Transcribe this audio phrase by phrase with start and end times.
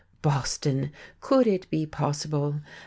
[0.23, 0.91] Boston!
[1.19, 2.59] Could it be possible?